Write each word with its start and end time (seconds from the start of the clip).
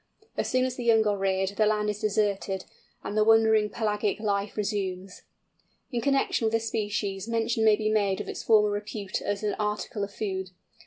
As 0.35 0.49
soon 0.49 0.65
as 0.65 0.77
the 0.77 0.83
young 0.83 1.05
are 1.05 1.15
reared 1.15 1.49
the 1.49 1.67
land 1.67 1.87
is 1.87 1.99
deserted, 1.99 2.65
and 3.03 3.15
the 3.15 3.23
wandering 3.23 3.69
pelagic 3.69 4.19
life 4.19 4.57
resumed. 4.57 5.11
In 5.91 6.01
connection 6.01 6.45
with 6.47 6.53
this 6.53 6.69
species 6.69 7.27
mention 7.27 7.63
may 7.63 7.75
be 7.75 7.87
made 7.91 8.19
of 8.19 8.27
its 8.27 8.41
former 8.41 8.71
repute 8.71 9.21
as 9.21 9.43
an 9.43 9.53
article 9.59 10.03
of 10.03 10.11
food. 10.11 10.49